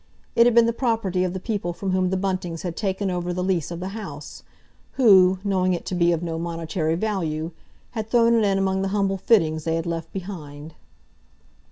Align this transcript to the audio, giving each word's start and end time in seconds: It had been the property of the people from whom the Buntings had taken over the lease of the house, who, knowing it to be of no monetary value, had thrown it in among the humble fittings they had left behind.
It 0.35 0.47
had 0.47 0.55
been 0.55 0.65
the 0.65 0.73
property 0.73 1.23
of 1.23 1.33
the 1.33 1.39
people 1.39 1.73
from 1.73 1.91
whom 1.91 2.09
the 2.09 2.17
Buntings 2.17 2.63
had 2.63 2.75
taken 2.75 3.11
over 3.11 3.31
the 3.31 3.43
lease 3.43 3.69
of 3.69 3.79
the 3.79 3.89
house, 3.89 4.41
who, 4.93 5.37
knowing 5.43 5.75
it 5.75 5.85
to 5.85 5.93
be 5.93 6.11
of 6.11 6.23
no 6.23 6.39
monetary 6.39 6.95
value, 6.95 7.51
had 7.91 8.09
thrown 8.09 8.33
it 8.33 8.43
in 8.43 8.57
among 8.57 8.81
the 8.81 8.87
humble 8.97 9.19
fittings 9.19 9.63
they 9.63 9.75
had 9.75 9.85
left 9.85 10.11
behind. 10.11 10.73